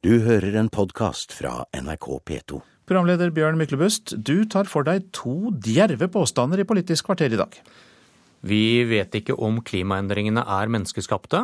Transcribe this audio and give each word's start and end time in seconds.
Du 0.00 0.14
hører 0.24 0.54
en 0.56 0.70
podkast 0.72 1.34
fra 1.36 1.66
NRK 1.76 2.06
P2. 2.24 2.58
Programleder 2.88 3.28
Bjørn 3.36 3.58
Myklebust, 3.60 4.14
du 4.16 4.46
tar 4.48 4.64
for 4.64 4.86
deg 4.88 5.10
to 5.12 5.50
djerve 5.60 6.06
påstander 6.08 6.62
i 6.62 6.64
Politisk 6.64 7.10
kvarter 7.10 7.34
i 7.36 7.36
dag. 7.36 7.58
Vi 8.40 8.80
vet 8.88 9.18
ikke 9.18 9.36
om 9.36 9.58
klimaendringene 9.60 10.40
er 10.40 10.72
menneskeskapte, 10.72 11.42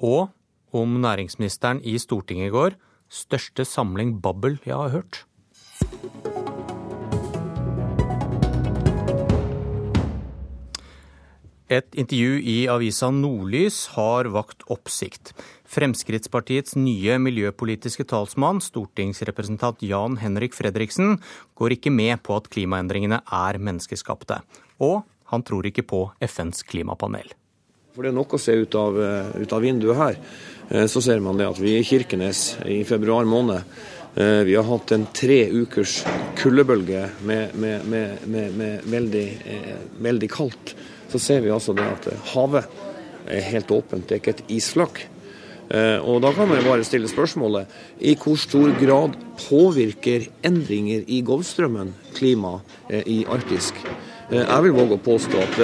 og 0.00 0.32
om 0.72 0.96
næringsministeren 1.04 1.82
i 1.84 1.98
Stortinget 2.00 2.48
i 2.48 2.54
går 2.54 2.78
største 3.12 3.68
samling 3.68 4.16
babbel 4.24 4.56
jeg 4.64 4.80
har 4.80 4.96
hørt. 4.96 5.26
Et 11.70 11.94
intervju 11.94 12.40
i 12.42 12.54
avisa 12.66 13.12
Nordlys 13.14 13.92
har 13.94 14.26
vakt 14.34 14.64
oppsikt. 14.74 15.30
Fremskrittspartiets 15.70 16.74
nye 16.74 17.14
miljøpolitiske 17.22 18.08
talsmann, 18.10 18.58
stortingsrepresentant 18.58 19.84
Jan 19.86 20.16
Henrik 20.18 20.58
Fredriksen, 20.58 21.20
går 21.54 21.76
ikke 21.76 21.94
med 21.94 22.24
på 22.26 22.34
at 22.40 22.50
klimaendringene 22.50 23.20
er 23.22 23.60
menneskeskapte. 23.62 24.40
Og 24.82 25.04
han 25.30 25.46
tror 25.46 25.70
ikke 25.70 25.86
på 25.86 26.02
FNs 26.26 26.66
klimapanel. 26.66 27.30
For 27.94 28.02
Det 28.02 28.10
er 28.10 28.18
nok 28.18 28.34
å 28.34 28.42
se 28.42 28.58
ut 28.58 28.74
av, 28.74 28.98
ut 29.38 29.54
av 29.54 29.62
vinduet 29.62 30.02
her. 30.02 30.20
Eh, 30.74 30.90
så 30.90 30.98
ser 30.98 31.22
man 31.22 31.38
det 31.38 31.46
at 31.54 31.62
vi 31.62 31.78
i 31.78 31.86
Kirkenes 31.86 32.64
i 32.66 32.82
februar 32.82 33.30
måned. 33.30 33.62
Eh, 34.18 34.42
vi 34.42 34.58
har 34.58 34.66
hatt 34.66 34.90
en 34.90 35.06
tre 35.14 35.44
ukers 35.54 36.00
kuldebølge 36.34 37.12
med, 37.22 37.54
med, 37.54 37.86
med, 37.86 38.56
med 38.58 38.88
veldig, 38.90 39.28
eh, 39.46 39.76
veldig 40.02 40.30
kaldt 40.34 40.74
så 41.10 41.20
ser 41.22 41.42
vi 41.44 41.52
altså 41.54 41.74
det 41.76 41.86
at 41.86 42.10
havet 42.34 42.68
er 43.30 43.48
helt 43.52 43.70
åpent, 43.74 44.06
det 44.08 44.16
er 44.16 44.22
ikke 44.22 44.36
et 44.38 44.46
isflak. 44.58 45.02
Eh, 45.70 45.98
og 46.02 46.18
da 46.24 46.32
kan 46.34 46.48
man 46.50 46.64
bare 46.66 46.84
stille 46.86 47.08
spørsmålet 47.10 47.70
i 48.02 48.16
hvor 48.18 48.38
stor 48.40 48.72
grad 48.80 49.14
påvirker 49.38 50.26
endringer 50.46 51.04
i 51.06 51.20
Golfstrømmen 51.22 51.92
klimaet 52.16 52.66
eh, 52.90 53.04
i 53.06 53.18
Arktisk? 53.30 53.78
Eh, 54.32 54.42
jeg 54.42 54.64
vil 54.66 54.74
våge 54.74 54.98
å 54.98 55.04
påstå 55.04 55.44
at 55.44 55.60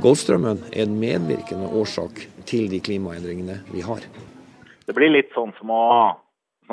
Golfstrømmen 0.00 0.64
er 0.72 0.86
en 0.86 0.96
medvirkende 0.96 1.68
årsak 1.68 2.24
til 2.48 2.70
de 2.72 2.80
klimaendringene 2.80 3.60
vi 3.74 3.84
har. 3.84 4.06
Det 4.88 4.96
blir 4.96 5.12
litt 5.12 5.30
sånn 5.36 5.52
som 5.58 5.70
å 5.70 5.84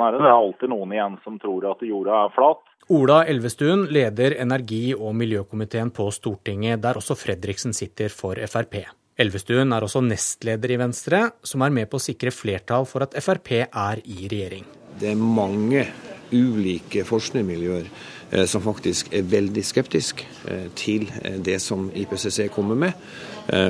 Det 0.00 0.16
er 0.16 0.32
alltid 0.32 0.72
noen 0.72 0.92
igjen 0.96 1.20
som 1.24 1.36
tror 1.42 1.66
at 1.68 1.82
jorda 1.84 2.24
er 2.24 2.32
flat. 2.32 2.64
Ola 2.90 3.20
Elvestuen 3.22 3.84
leder 3.86 4.34
energi- 4.42 4.96
og 4.98 5.12
miljøkomiteen 5.14 5.92
på 5.94 6.08
Stortinget, 6.10 6.80
der 6.82 6.96
også 6.98 7.14
Fredriksen 7.14 7.70
sitter 7.70 8.10
for 8.10 8.34
Frp. 8.50 8.80
Elvestuen 9.14 9.70
er 9.70 9.84
også 9.86 10.00
nestleder 10.02 10.72
i 10.74 10.78
Venstre, 10.80 11.20
som 11.46 11.62
er 11.62 11.70
med 11.70 11.86
på 11.86 12.00
å 12.00 12.02
sikre 12.02 12.32
flertall 12.34 12.88
for 12.90 13.06
at 13.06 13.14
Frp 13.22 13.52
er 13.60 14.02
i 14.02 14.26
regjering. 14.26 14.66
Det 14.98 15.12
er 15.12 15.22
mange 15.22 15.84
ulike 16.34 17.04
forskningsmiljøer 17.06 17.86
eh, 17.86 18.46
som 18.50 18.66
faktisk 18.66 19.14
er 19.14 19.30
veldig 19.36 19.64
skeptiske 19.70 20.26
eh, 20.50 20.66
til 20.74 21.06
eh, 21.22 21.38
det 21.38 21.60
som 21.62 21.92
IPCC 21.94 22.48
kommer 22.50 22.74
med. 22.88 23.06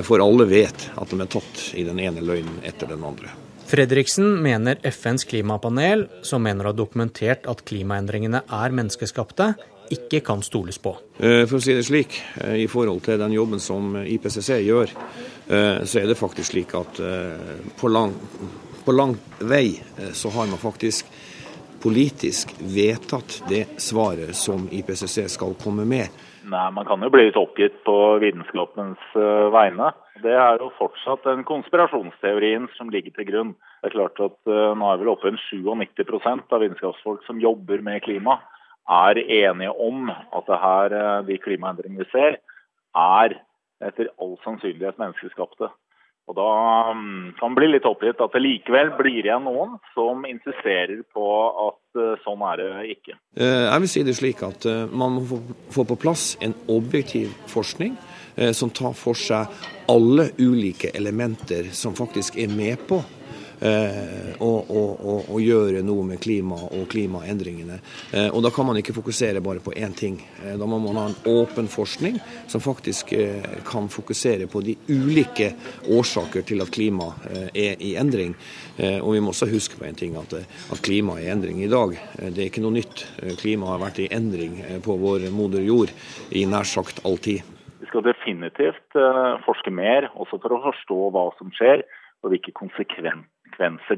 For 0.05 0.21
alle 0.21 0.45
vet 0.45 0.91
at 1.01 1.13
de 1.13 1.17
er 1.21 1.29
tatt 1.31 1.61
i 1.79 1.85
den 1.87 2.01
ene 2.03 2.21
løgnen 2.25 2.59
etter 2.69 2.89
den 2.91 3.05
andre. 3.05 3.31
Fredriksen 3.71 4.43
mener 4.43 4.79
FNs 4.83 5.25
klimapanel, 5.25 6.09
som 6.27 6.43
mener 6.43 6.67
å 6.67 6.73
ha 6.73 6.75
dokumentert 6.75 7.45
at 7.47 7.61
klimaendringene 7.69 8.41
er 8.43 8.73
menneskeskapte, 8.75 9.53
ikke 9.95 10.19
kan 10.27 10.43
stoles 10.43 10.81
på. 10.83 10.97
Eh, 11.21 11.45
for 11.47 11.59
å 11.59 11.63
si 11.63 11.77
det 11.77 11.85
slik, 11.87 12.17
eh, 12.41 12.65
i 12.65 12.67
forhold 12.67 13.05
til 13.07 13.19
den 13.19 13.37
jobben 13.37 13.61
som 13.63 13.95
IPCC 14.03 14.59
gjør, 14.67 14.91
eh, 14.91 15.85
så 15.87 16.01
er 16.03 16.07
det 16.07 16.19
faktisk 16.19 16.51
slik 16.51 16.75
at 16.75 16.99
på 17.77 17.89
lang, 17.89 18.15
på 18.85 18.93
lang 18.93 19.17
vei 19.39 19.81
så 20.13 20.31
har 20.31 20.47
man 20.47 20.59
faktisk 20.59 21.07
politisk 21.81 22.49
vedtatt 22.59 23.43
det 23.49 23.67
svaret 23.79 24.35
som 24.35 24.69
IPCC 24.73 25.29
skal 25.29 25.55
komme 25.55 25.87
med. 25.87 26.09
Nei, 26.49 26.71
Man 26.73 26.87
kan 26.89 27.03
jo 27.05 27.11
bli 27.13 27.27
litt 27.27 27.37
oppgitt 27.37 27.83
på 27.85 27.97
vitenskapens 28.23 29.03
vegne. 29.53 29.91
Det 30.23 30.33
er 30.37 30.61
jo 30.61 30.71
fortsatt 30.77 31.25
den 31.25 31.45
konspirasjonsteorien 31.49 32.69
som 32.77 32.91
ligger 32.93 33.15
til 33.17 33.29
grunn. 33.29 33.53
Det 33.81 33.91
er 33.91 33.97
klart 33.97 34.21
at 34.21 34.37
uh, 34.51 34.73
Nå 34.77 34.89
er 34.91 35.01
vel 35.01 35.13
oppe 35.15 35.31
en 35.31 35.39
97% 35.41 36.53
av 36.53 36.65
vitenskapsfolk 36.65 37.25
som 37.27 37.41
jobber 37.41 37.85
med 37.85 38.03
klima, 38.05 38.39
er 38.91 39.21
enige 39.23 39.73
om 39.81 40.11
at 40.11 40.49
det 40.49 40.59
her, 40.65 40.97
uh, 40.97 41.21
de 41.29 41.39
klimaendringene 41.41 42.05
vi 42.05 42.11
ser, 42.13 42.41
er 42.97 43.37
etter 43.81 44.11
all 44.21 44.37
sannsynlighet 44.45 45.01
menneskeskapte. 45.01 45.71
Og 46.29 46.37
Da 46.37 46.51
um, 46.93 47.33
kan 47.39 47.51
man 47.51 47.57
bli 47.59 47.73
litt 47.73 47.87
oppgitt 47.89 48.21
at 48.23 48.35
det 48.37 48.43
likevel 48.45 48.93
blir 48.99 49.25
igjen 49.25 49.47
noen 49.49 49.79
som 49.97 50.23
insisterer 50.29 51.01
på 51.15 51.27
at 51.67 51.99
uh, 51.99 52.15
sånn 52.23 52.45
er 52.53 52.61
det 52.61 52.71
ikke. 52.99 53.17
Jeg 53.41 53.83
vil 53.83 53.91
si 53.91 54.05
det 54.07 54.15
slik 54.19 54.45
at 54.47 54.67
man 54.93 55.19
må 55.19 55.41
få 55.75 55.87
på 55.89 55.99
plass 55.99 56.37
en 56.45 56.55
objektiv 56.71 57.35
forskning 57.51 57.97
Eh, 58.41 58.53
som 58.53 58.71
tar 58.71 58.95
for 58.97 59.19
seg 59.19 59.51
alle 59.91 60.31
ulike 60.39 60.93
elementer 60.97 61.73
som 61.77 61.97
faktisk 61.99 62.39
er 62.39 62.49
med 62.49 62.79
på 62.89 63.01
eh, 63.61 64.33
å, 64.41 64.51
å, 64.65 65.15
å, 65.29 65.39
gjøre 65.41 65.83
noe 65.85 66.05
med 66.09 66.21
klima 66.23 66.57
og 66.67 66.87
klimaendringene. 66.91 67.79
Eh, 68.13 68.29
og 68.33 68.43
Da 68.45 68.53
kan 68.55 68.67
man 68.69 68.81
ikke 68.81 68.95
fokusere 68.97 69.43
bare 69.45 69.63
på 69.65 69.75
én 69.77 69.95
ting. 69.97 70.19
Da 70.41 70.67
må 70.67 70.79
man 70.83 70.99
ha 71.01 71.07
en 71.11 71.19
åpen 71.31 71.69
forskning 71.71 72.19
som 72.51 72.63
faktisk 72.65 73.15
kan 73.67 73.89
fokusere 73.93 74.49
på 74.51 74.63
de 74.65 74.77
ulike 74.89 75.53
årsaker 75.91 76.45
til 76.47 76.65
at 76.65 76.73
klimaet 76.73 77.55
er 77.55 77.81
i 77.81 77.95
endring. 78.01 78.35
Og 79.03 79.13
vi 79.15 79.21
må 79.21 79.35
også 79.35 79.49
huske 79.51 79.79
på 79.79 79.87
en 79.87 79.99
ting, 79.99 80.17
at, 80.17 80.33
at 80.35 80.83
klimaet 80.85 81.23
er 81.23 81.29
i 81.29 81.33
endring 81.35 81.63
i 81.65 81.71
dag. 81.71 81.97
Det 82.17 82.43
er 82.45 82.49
ikke 82.49 82.65
noe 82.65 82.79
nytt. 82.79 83.05
Klimaet 83.41 83.75
har 83.75 83.83
vært 83.85 84.03
i 84.05 84.11
endring 84.15 84.59
på 84.85 84.97
vår 85.01 85.29
moder 85.35 85.65
jord 85.67 85.93
i 86.31 86.47
nær 86.49 86.69
sagt 86.69 87.03
all 87.05 87.19
tid 87.23 87.45
Vi 87.81 87.91
skal 87.91 88.07
definitivt 88.07 88.99
forske 89.47 89.73
mer, 89.75 90.11
også 90.15 90.41
for 90.41 90.57
å 90.57 90.63
forstå 90.71 91.01
hva 91.15 91.29
som 91.39 91.53
skjer 91.57 91.85
og 92.21 92.35
hvilke 92.35 92.55
konsekvenser 92.57 93.29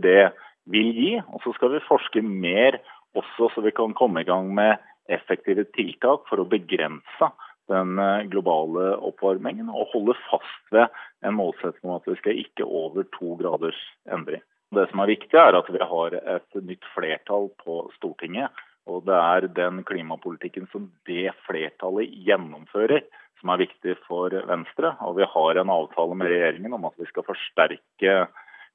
det 0.02 0.32
vil 0.70 0.92
gi. 0.94 1.12
Og 1.32 1.42
så 1.44 1.54
skal 1.56 1.74
vi 1.74 1.86
forske 1.88 2.22
mer 2.22 2.80
også 3.18 3.50
så 3.52 3.60
vi 3.64 3.72
kan 3.76 3.94
komme 3.94 4.22
i 4.22 4.28
gang 4.28 4.54
med 4.54 4.80
effektive 5.12 5.64
tiltak 5.76 6.24
for 6.28 6.40
å 6.40 6.48
begrense 6.48 7.28
den 7.70 7.98
uh, 8.00 8.24
globale 8.32 8.96
oppvarmingen 9.04 9.70
og 9.70 9.90
holde 9.92 10.16
fast 10.26 10.74
ved 10.74 10.88
en 11.26 11.36
målsetting 11.38 11.84
om 11.86 11.98
at 11.98 12.08
vi 12.08 12.16
skal 12.20 12.40
ikke 12.40 12.66
over 12.66 13.06
to 13.14 13.36
graders 13.40 13.78
endring. 14.10 14.42
Det 14.72 14.86
som 14.88 15.02
er 15.04 15.12
viktig, 15.12 15.36
er 15.36 15.58
at 15.58 15.68
vi 15.68 15.80
har 15.84 16.14
et 16.16 16.60
nytt 16.64 16.86
flertall 16.94 17.50
på 17.60 17.82
Stortinget. 17.98 18.48
Og 18.88 19.04
det 19.06 19.14
er 19.14 19.50
den 19.54 19.82
klimapolitikken 19.86 20.64
som 20.72 20.88
det 21.06 21.34
flertallet 21.44 22.14
gjennomfører, 22.26 23.04
som 23.38 23.52
er 23.52 23.60
viktig 23.66 23.98
for 24.06 24.32
Venstre. 24.48 24.94
Og 25.04 25.20
vi 25.20 25.28
har 25.28 25.60
en 25.60 25.74
avtale 25.76 26.16
med 26.16 26.32
regjeringen 26.32 26.72
om 26.78 26.88
at 26.88 26.96
vi 26.98 27.06
skal 27.10 27.26
forsterke 27.28 28.16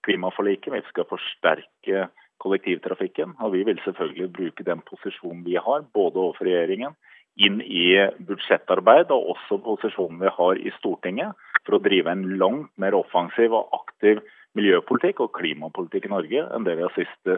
klimaforliket. 0.05 0.73
Vi 0.73 0.81
skal 0.91 1.09
forsterke 1.09 2.07
kollektivtrafikken. 2.43 3.35
Og 3.41 3.53
vi 3.55 3.63
vil 3.67 3.79
selvfølgelig 3.85 4.31
bruke 4.33 4.65
den 4.67 4.81
posisjonen 4.87 5.43
vi 5.45 5.57
har, 5.57 5.85
både 5.93 6.21
overfor 6.23 6.49
regjeringen, 6.49 6.97
inn 7.37 7.59
i 7.61 7.93
budsjettarbeid 8.25 9.11
og 9.13 9.33
også 9.35 9.59
posisjonen 9.61 10.23
vi 10.23 10.33
har 10.39 10.57
i 10.57 10.73
Stortinget, 10.79 11.37
for 11.65 11.77
å 11.77 11.83
drive 11.83 12.09
en 12.09 12.25
langt 12.41 12.71
mer 12.81 12.97
offensiv 12.97 13.53
og 13.53 13.73
aktiv 13.77 14.23
miljøpolitikk 14.57 15.21
og 15.21 15.35
klimapolitikk 15.37 16.07
i 16.07 16.13
Norge 16.15 16.45
enn 16.55 16.65
det 16.65 16.77
vi 16.79 16.85
har 16.87 16.95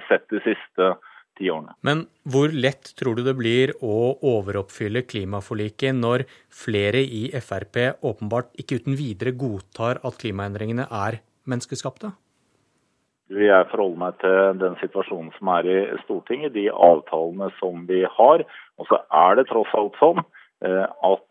sett 0.08 0.30
de 0.32 0.40
siste 0.46 0.94
ti 1.40 1.50
årene. 1.52 1.76
Men 1.84 2.06
hvor 2.24 2.54
lett 2.54 2.94
tror 3.00 3.20
du 3.20 3.26
det 3.28 3.36
blir 3.40 3.74
å 3.84 4.16
overoppfylle 4.32 5.04
klimaforliket 5.08 5.98
når 6.00 6.26
flere 6.48 7.04
i 7.04 7.28
Frp 7.44 7.82
åpenbart 8.00 8.56
ikke 8.62 8.80
uten 8.80 8.96
videre 9.00 9.36
godtar 9.36 10.00
at 10.06 10.20
klimaendringene 10.22 10.88
er 10.88 11.20
menneskeskapte? 11.50 12.14
Jeg 13.30 13.68
forholder 13.70 14.02
meg 14.02 14.18
til 14.24 14.60
den 14.62 14.76
situasjonen 14.82 15.30
som 15.38 15.52
er 15.54 15.68
i 15.70 15.78
Stortinget, 16.06 16.56
de 16.56 16.66
avtalene 16.74 17.52
som 17.60 17.84
vi 17.90 18.02
har. 18.18 18.46
Og 18.82 18.90
så 18.90 19.02
er 19.14 19.38
det 19.38 19.50
tross 19.52 19.74
alt 19.78 20.00
sånn 20.02 20.24
eh, 20.66 20.86
at 20.86 21.26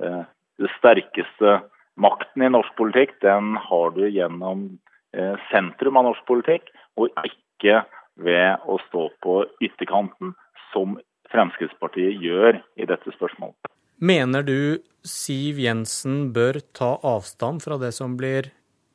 den 0.00 0.70
sterkeste 0.78 1.58
makten 2.00 2.42
i 2.42 2.50
norsk 2.50 2.74
politikk, 2.78 3.16
den 3.22 3.54
har 3.60 3.92
du 3.94 4.06
gjennom 4.08 4.66
eh, 5.14 5.36
sentrum 5.50 6.00
av 6.00 6.08
norsk 6.08 6.24
politikk, 6.28 6.70
og 6.98 7.12
ikke 7.26 7.82
ved 8.24 8.66
å 8.70 8.78
stå 8.88 9.08
på 9.24 9.42
ytterkanten, 9.64 10.34
som 10.72 10.98
Fremskrittspartiet 11.30 12.20
gjør 12.22 12.60
i 12.78 12.86
dette 12.86 13.10
spørsmålet. 13.14 13.70
Mener 14.02 14.42
du 14.46 14.82
Siv 15.06 15.58
Jensen 15.62 16.28
bør 16.34 16.58
ta 16.74 16.94
avstand 17.06 17.62
fra 17.64 17.78
det 17.78 17.92
som 17.94 18.16
blir 18.18 18.50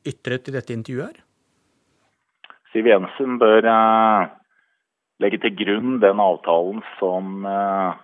ytret 0.08 0.48
i 0.48 0.54
dette 0.54 0.76
intervjuet? 0.76 1.20
Siv 2.70 2.86
Jensen 2.86 3.38
bør 3.40 3.66
eh, 3.66 4.28
legge 5.22 5.40
til 5.42 5.56
grunn 5.58 5.98
den 6.02 6.22
avtalen 6.22 6.80
som 7.00 7.44
eh, 7.48 7.98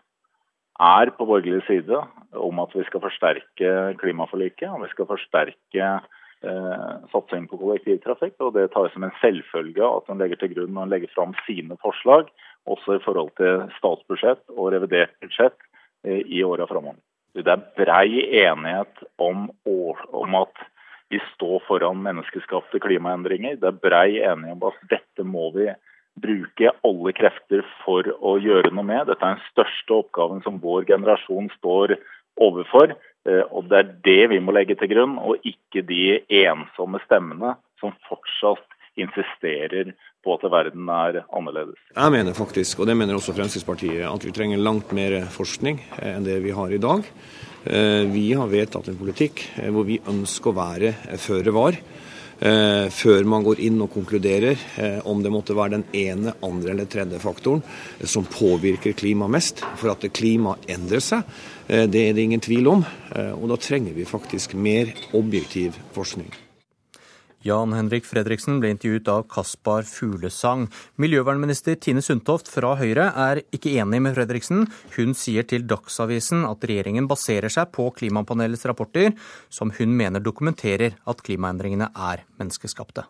er 0.83 1.13
på 1.17 1.27
borgerlig 1.29 1.63
side 1.69 2.03
om 2.37 2.61
at 2.61 2.75
vi 2.77 2.85
skal 2.89 3.03
forsterke 3.05 3.73
klimaforliket 4.03 4.69
og 4.69 4.83
vi 4.85 4.91
skal 4.93 5.09
forsterke 5.09 5.87
eh, 5.87 6.93
satsing 7.13 7.47
på 7.49 7.61
kollektivtrafikk. 7.63 8.37
og 8.41 8.55
Det 8.59 8.69
tar 8.73 8.89
jeg 8.89 8.97
som 8.97 9.07
en 9.07 9.17
selvfølge 9.23 9.87
at 9.87 10.11
hun 10.11 10.21
legger 10.21 10.43
til 10.43 10.55
grunn 10.55 10.75
når 10.75 10.89
hun 10.89 10.95
legger 10.95 11.15
fram 11.15 11.35
sine 11.47 11.79
forslag, 11.83 12.29
også 12.67 12.99
i 12.99 13.05
forhold 13.05 13.33
til 13.41 13.67
statsbudsjett 13.79 14.43
og 14.57 14.73
revidert 14.75 15.15
budsjett 15.23 15.59
eh, 16.05 16.23
i 16.27 16.43
åra 16.45 16.69
framover. 16.69 17.01
Det 17.37 17.53
er 17.53 17.65
brei 17.77 18.23
enighet 18.41 19.03
om, 19.21 19.51
om, 19.69 20.37
at 20.41 20.66
vi 21.13 21.21
står 21.35 21.63
foran 21.69 22.03
menneskeskapte 22.03 22.81
klimaendringer. 22.83 23.59
Det 23.61 23.69
er 23.71 23.83
brei 23.83 24.19
enighet 24.19 24.57
om 24.57 24.71
at 24.71 24.81
dette 24.91 25.27
må 25.27 25.51
vi 25.55 25.69
bruke 26.17 26.73
alle 26.87 27.13
krefter 27.17 27.63
for 27.85 28.09
å 28.25 28.37
gjøre 28.41 28.73
noe 28.75 28.87
med. 28.89 29.05
Dette 29.11 29.23
er 29.23 29.37
den 29.37 29.49
største 29.51 29.99
oppgaven 30.01 30.43
som 30.47 30.61
vår 30.63 30.87
generasjon 30.89 31.51
står 31.59 31.99
overfor. 32.41 32.97
Eh, 33.29 33.45
og 33.51 33.69
Det 33.71 33.79
er 33.79 33.93
det 34.09 34.23
vi 34.33 34.41
må 34.41 34.55
legge 34.57 34.79
til 34.79 34.91
grunn, 34.93 35.19
og 35.19 35.45
ikke 35.45 35.85
de 35.87 36.21
ensomme 36.43 37.01
stemmene 37.05 37.57
som 37.81 37.95
fortsatt 38.09 38.65
insisterer 38.97 39.93
på 40.25 40.35
at 40.35 40.47
verden 40.51 40.89
er 40.89 41.21
annerledes. 41.29 41.79
Jeg 41.95 42.13
mener 42.13 42.35
faktisk, 42.35 42.81
og 42.81 42.89
det 42.89 42.97
mener 42.97 43.15
også 43.15 43.37
Fremskrittspartiet, 43.37 44.07
at 44.09 44.25
vi 44.25 44.33
trenger 44.33 44.63
langt 44.63 44.95
mer 44.97 45.21
forskning 45.31 45.83
eh, 46.01 46.17
enn 46.17 46.27
det 46.27 46.41
vi 46.43 46.57
har 46.57 46.73
i 46.73 46.81
dag. 46.83 47.05
Eh, 47.67 48.05
vi 48.11 48.31
har 48.39 48.51
vedtatt 48.51 48.89
en 48.89 48.99
politikk 48.99 49.43
hvor 49.75 49.87
vi 49.89 50.01
ønsker 50.07 50.53
å 50.53 50.59
være 50.61 50.95
føre 51.19 51.55
var. 51.57 51.81
Eh, 52.37 52.91
før 52.93 53.25
man 53.25 53.45
går 53.47 53.63
inn 53.65 53.81
og 53.81 53.95
konkluderer 53.95 54.59
eh, 54.77 54.99
om 55.09 55.23
det 55.25 55.33
måtte 55.33 55.57
være 55.57 55.79
den 55.79 55.87
ene, 55.97 56.35
andre 56.45 56.75
eller 56.75 56.89
tredje 56.93 57.21
faktoren 57.23 57.63
eh, 57.65 58.05
som 58.05 58.29
påvirker 58.29 58.97
klimaet 58.99 59.33
mest. 59.33 59.65
For 59.81 59.95
at 59.95 60.05
klimaet 60.13 60.69
endrer 60.77 61.01
seg, 61.01 61.25
det 61.67 62.03
er 62.03 62.13
det 62.15 62.23
ingen 62.23 62.43
tvil 62.45 62.69
om. 62.71 62.85
Og 63.41 63.49
da 63.51 63.57
trenger 63.59 63.97
vi 63.97 64.07
faktisk 64.07 64.55
mer 64.55 64.93
objektiv 65.19 65.75
forskning. 65.97 66.31
Jan 67.47 67.71
Henrik 67.77 68.07
Fredriksen 68.09 68.59
ble 68.59 68.73
intervjuet 68.75 69.07
av 69.13 69.27
Kaspar 69.31 69.87
Fuglesang. 69.87 70.65
Miljøvernminister 70.99 71.77
Tine 71.79 72.03
Sundtoft 72.03 72.49
fra 72.51 72.73
Høyre 72.81 73.05
er 73.23 73.41
ikke 73.55 73.77
enig 73.79 74.01
med 74.03 74.17
Fredriksen. 74.17 74.65
Hun 74.97 75.15
sier 75.15 75.47
til 75.47 75.67
Dagsavisen 75.71 76.43
at 76.49 76.67
regjeringen 76.67 77.07
baserer 77.07 77.53
seg 77.53 77.71
på 77.77 77.87
klimapanelets 77.95 78.67
rapporter, 78.67 79.15
som 79.47 79.71
hun 79.79 79.95
mener 79.95 80.25
dokumenterer 80.25 80.99
at 81.07 81.23
klimaendringene 81.23 81.93
er 81.95 82.25
menneskeskapte. 82.41 83.07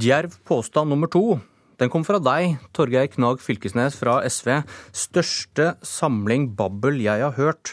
Djerv 0.00 0.34
påstand 0.48 0.90
nummer 0.90 1.10
to. 1.12 1.38
Den 1.80 1.88
kom 1.88 2.02
fra 2.04 2.18
deg, 2.20 2.58
Torgeir 2.76 3.06
Knag 3.08 3.38
Fylkesnes 3.40 3.94
fra 3.96 4.18
SV. 4.28 4.50
Største 4.92 5.70
samling 5.80 6.50
babbel 6.58 6.98
jeg 7.00 7.24
har 7.24 7.38
hørt. 7.38 7.72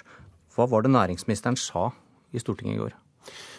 Hva 0.56 0.64
var 0.72 0.86
det 0.86 0.94
næringsministeren 0.94 1.60
sa 1.60 1.90
i 2.32 2.40
Stortinget 2.40 2.78
i 2.78 2.80
går? 2.86 2.96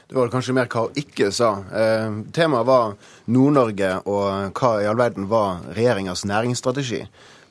Det 0.08 0.16
var 0.16 0.30
kanskje 0.32 0.54
mer 0.56 0.70
hva 0.72 0.86
hun 0.86 0.96
ikke 0.96 1.28
sa. 1.36 1.50
Eh, 1.68 2.16
temaet 2.32 2.64
var 2.64 2.94
Nord-Norge 3.28 3.90
og 4.08 4.56
hva 4.56 4.70
i 4.80 4.88
all 4.88 4.96
verden 4.96 5.28
var 5.28 5.60
regjeringas 5.76 6.24
næringsstrategi. 6.24 7.02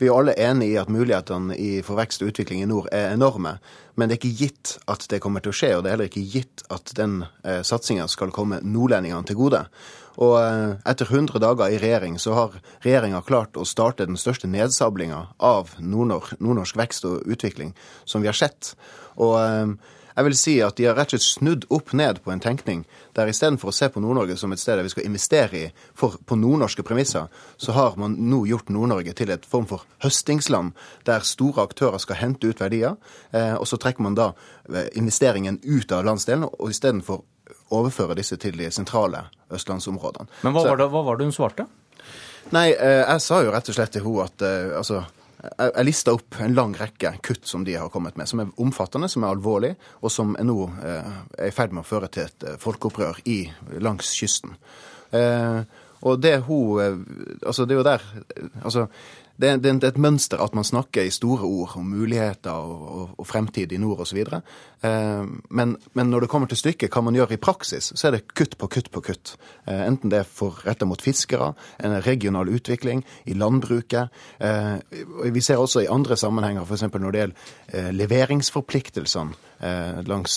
Vi 0.01 0.09
er 0.09 0.17
alle 0.17 0.33
enige 0.33 0.73
i 0.73 0.81
at 0.81 0.89
mulighetene 0.89 1.57
for 1.85 2.01
vekst 2.01 2.25
og 2.25 2.33
utvikling 2.33 2.63
i 2.63 2.69
nord 2.69 2.89
er 2.91 3.13
enorme. 3.13 3.59
Men 3.93 4.09
det 4.09 4.17
er 4.17 4.23
ikke 4.23 4.41
gitt 4.41 4.73
at 4.89 5.05
det 5.09 5.21
kommer 5.21 5.45
til 5.45 5.53
å 5.53 5.57
skje, 5.57 5.71
og 5.77 5.85
det 5.85 5.91
er 5.91 5.95
heller 5.99 6.09
ikke 6.09 6.25
gitt 6.33 6.65
at 6.73 6.97
den 6.97 7.23
eh, 7.45 7.61
satsinga 7.61 8.09
skal 8.09 8.33
komme 8.33 8.63
nordlendingene 8.65 9.25
til 9.29 9.37
gode. 9.37 9.67
Og 10.17 10.37
eh, 10.41 10.77
etter 10.89 11.09
100 11.11 11.41
dager 11.43 11.73
i 11.73 11.81
regjering 11.81 12.17
så 12.21 12.33
har 12.37 12.55
regjeringa 12.85 13.21
klart 13.27 13.57
å 13.57 13.67
starte 13.67 14.07
den 14.09 14.17
største 14.17 14.49
nedsablinga 14.49 15.27
av 15.37 15.75
nordnorsk, 15.77 16.39
nordnorsk 16.41 16.79
vekst 16.79 17.05
og 17.09 17.27
utvikling 17.29 17.75
som 18.05 18.25
vi 18.25 18.31
har 18.31 18.37
sett. 18.37 18.73
Og 19.21 19.37
eh, 19.43 19.93
jeg 20.17 20.25
vil 20.25 20.33
si 20.33 20.53
at 20.65 20.79
de 20.79 20.87
har 20.87 20.95
rett 20.97 21.11
og 21.13 21.21
slett 21.21 21.27
snudd 21.27 21.65
opp 21.69 21.91
ned 21.93 22.23
på 22.25 22.31
en 22.33 22.41
tenkning 22.41 22.79
der 23.13 23.29
istedenfor 23.29 23.69
å 23.69 23.75
se 23.75 23.85
på 23.93 24.01
Nord-Norge 24.01 24.33
som 24.41 24.49
et 24.53 24.61
sted 24.61 24.81
vi 24.81 24.89
skal 24.89 25.05
investere 25.05 25.59
i 25.59 25.67
for, 25.93 26.17
på 26.17 26.39
nordnorske 26.41 26.81
premisser, 26.81 27.27
så 27.61 27.75
har 27.77 27.99
man 28.01 28.15
nå 28.31 28.41
gjort 28.49 28.73
Nord-Norge 28.73 29.13
til 29.13 29.29
et 29.35 29.45
form 29.45 29.69
for 29.69 29.85
høstingsland 30.01 30.73
der 31.05 31.21
store 31.21 31.67
aktører 31.69 32.01
skal 32.01 32.17
hente 32.17 32.49
ut 32.49 32.65
verdier, 32.65 32.97
eh, 33.29 33.53
og 33.53 33.69
så 33.69 33.77
trekker 33.77 34.07
man 34.07 34.17
da 34.17 34.31
investeringen 34.97 35.61
ut 35.61 35.93
av 35.93 36.09
landsdelen, 36.09 36.49
og 36.49 36.73
istedenfor 36.73 37.21
overføre 37.75 38.15
disse 38.17 38.37
til 38.41 38.57
de 38.59 38.69
sentrale 38.71 39.25
østlandsområdene. 39.53 40.29
Men 40.43 40.55
hva, 40.55 40.63
var 40.69 40.81
det, 40.81 40.89
hva 40.93 41.03
var 41.07 41.19
det 41.19 41.27
hun 41.27 41.35
svarte? 41.35 41.67
Nei, 42.55 42.71
eh, 42.71 43.03
jeg 43.03 43.23
sa 43.23 43.41
jo 43.43 43.51
rett 43.51 43.69
og 43.69 43.75
slett 43.75 43.93
til 43.95 44.05
henne 44.05 44.27
at 44.27 44.43
eh, 44.47 44.75
altså, 44.79 45.01
jeg 45.37 45.85
lista 45.85 46.13
opp 46.15 46.39
en 46.41 46.55
lang 46.57 46.73
rekke 46.79 47.11
kutt 47.25 47.47
som 47.47 47.65
de 47.67 47.75
har 47.77 47.91
kommet 47.93 48.17
med, 48.17 48.29
som 48.29 48.41
er 48.41 48.53
omfattende, 48.63 49.09
som 49.11 49.25
er 49.25 49.35
alvorlig, 49.35 49.73
og 50.01 50.13
som 50.13 50.33
er 50.39 50.47
nå 50.47 50.61
eh, 50.79 51.11
er 51.37 51.51
i 51.51 51.55
ferd 51.55 51.75
med 51.75 51.83
å 51.83 51.89
føre 51.89 52.09
til 52.13 52.29
et 52.29 52.47
folkeopprør 52.63 53.21
i, 53.29 53.43
langs 53.83 54.13
kysten. 54.17 54.55
og 56.01 56.19
det 56.19 56.33
hun 56.43 57.05
Altså, 57.45 57.65
det 57.65 57.73
er 57.73 57.77
jo 57.77 57.83
der 57.83 58.01
Altså, 58.63 58.87
det 59.37 59.63
det 59.63 59.83
er, 59.83 59.87
et 59.87 59.97
mønster 59.97 60.41
at 60.41 60.55
man 60.55 60.63
snakker 60.63 61.05
i 61.05 61.13
store 61.13 61.45
ord 61.45 61.77
om 61.77 61.85
muligheter 61.85 62.51
og, 62.51 62.81
og, 62.97 63.09
og 63.17 63.27
fremtid 63.27 63.71
i 63.71 63.77
nord 63.77 63.99
osv. 64.01 64.25
Eh, 64.81 65.25
men, 65.49 65.75
men 65.93 66.11
når 66.11 66.25
det 66.25 66.29
kommer 66.31 66.49
til 66.49 66.59
stykket, 66.59 66.91
hva 66.93 67.01
man 67.05 67.17
gjør 67.17 67.33
i 67.33 67.39
praksis, 67.41 67.91
så 67.95 68.07
er 68.07 68.17
det 68.17 68.27
kutt 68.37 68.57
på 68.59 68.69
kutt 68.71 68.91
på 68.93 69.01
kutt. 69.09 69.35
Eh, 69.65 69.83
enten 69.87 70.13
det 70.13 70.21
er 70.21 70.29
for 70.29 70.61
retta 70.67 70.85
mot 70.89 71.01
fiskere, 71.01 71.53
en 71.83 71.97
regional 72.05 72.49
utvikling, 72.53 73.03
i 73.25 73.33
landbruket. 73.37 74.13
Eh, 74.39 74.77
vi 75.33 75.41
ser 75.41 75.61
også 75.61 75.83
i 75.83 75.91
andre 75.91 76.17
sammenhenger, 76.19 76.65
f.eks. 76.67 76.87
når 76.93 77.11
det 77.11 77.23
gjelder 77.23 77.91
leveringsforpliktelsene 77.97 79.45
langs 80.05 80.35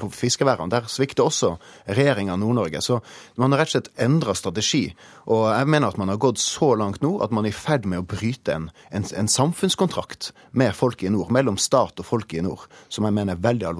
på 0.00 0.08
fiskeværene. 0.08 0.72
Der 0.72 0.86
svikter 0.88 1.26
også 1.26 1.50
regjeringa 1.84 2.38
Nord-Norge. 2.40 2.80
Så 2.80 2.96
man 3.36 3.52
har 3.52 3.60
rett 3.60 3.74
og 3.74 3.74
slett 3.74 3.90
endra 4.00 4.32
strategi. 4.34 4.86
Og 5.28 5.44
jeg 5.50 5.68
mener 5.68 5.92
at 5.92 5.98
man 6.00 6.08
har 6.08 6.20
gått 6.20 6.40
så 6.40 6.70
langt 6.80 7.04
nå 7.04 7.18
at 7.24 7.32
man 7.34 7.44
er 7.44 7.52
i 7.52 7.56
ferd 7.56 7.84
med 7.88 8.00
å 8.00 8.06
bryte 8.08 8.56
en, 8.56 8.70
en, 8.88 9.04
en 9.04 9.28
samfunnskontrakt 9.28 10.32
med 10.56 10.72
folk 10.76 11.04
i 11.04 11.12
nord, 11.12 11.32
mellom 11.34 11.60
stat 11.60 12.00
og 12.00 12.08
folk 12.08 12.32
i 12.32 12.42
nord, 12.44 12.64
som 12.88 13.04
jeg 13.04 13.16
mener 13.16 13.36
er 13.36 13.44
veldig 13.44 13.68
alvorlig. 13.68 13.73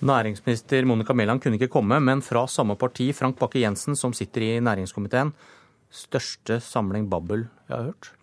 Næringsminister 0.00 0.84
Monica 0.84 1.12
Mæland 1.12 1.40
kunne 1.40 1.56
ikke 1.56 1.68
komme, 1.72 2.00
men 2.00 2.22
fra 2.22 2.46
samme 2.46 2.76
parti, 2.76 3.12
Frank 3.12 3.38
Bakke-Jensen, 3.40 3.96
som 3.96 4.12
sitter 4.12 4.44
i 4.44 4.60
næringskomiteen. 4.60 5.32
Største 5.90 6.60
samling 6.60 7.08
babbel 7.10 7.46
jeg 7.68 7.76
har 7.76 7.84
hørt? 7.84 8.15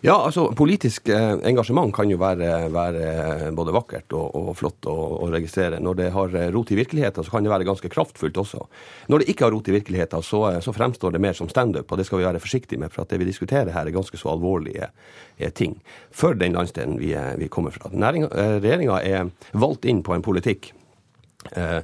Ja, 0.00 0.14
altså 0.16 0.46
politisk 0.56 1.10
eh, 1.12 1.34
engasjement 1.44 1.92
kan 1.92 2.08
jo 2.08 2.16
være, 2.20 2.70
være 2.72 3.50
både 3.56 3.74
vakkert 3.76 4.14
og, 4.16 4.30
og 4.38 4.54
flott 4.56 4.88
å, 4.88 4.94
å, 5.20 5.28
registrere. 5.28 5.80
Når 5.84 5.98
det 5.98 6.08
har 6.14 6.36
rot 6.54 6.72
i 6.72 6.78
virkeligheten, 6.78 7.26
så 7.26 7.34
kan 7.34 7.44
det 7.44 7.52
være 7.52 7.66
ganske 7.68 7.90
kraftfullt 7.92 8.40
også. 8.40 8.64
Når 9.12 9.20
det 9.20 9.28
ikke 9.32 9.44
har 9.46 9.52
rot 9.52 9.68
i 9.68 9.76
virkeligheten, 9.76 10.24
så, 10.24 10.42
så 10.64 10.72
fremstår 10.72 11.12
det 11.12 11.20
mer 11.20 11.36
som 11.36 11.50
standup, 11.52 11.84
og 11.84 12.00
det 12.00 12.08
skal 12.08 12.22
vi 12.22 12.28
være 12.30 12.40
forsiktige 12.40 12.80
med, 12.80 12.94
for 12.94 13.04
at 13.04 13.12
det 13.12 13.20
vi 13.20 13.28
diskuterer 13.28 13.72
her 13.74 13.84
er 13.84 13.96
ganske 13.96 14.20
så 14.20 14.32
alvorlige 14.32 14.88
eh, 14.88 15.52
ting 15.52 15.76
for 16.10 16.38
den 16.38 16.56
landsdelen 16.56 16.96
vi, 17.00 17.12
vi 17.36 17.52
kommer 17.52 17.76
fra. 17.76 17.92
Eh, 17.92 18.56
Regjeringa 18.60 19.02
er 19.04 19.28
valgt 19.52 19.84
inn 19.84 20.00
på 20.06 20.16
en 20.16 20.24
politikk 20.24 20.72
eh, 21.52 21.82